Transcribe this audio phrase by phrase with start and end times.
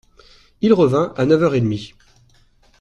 [0.61, 1.93] Il revint à neuf heures et demie.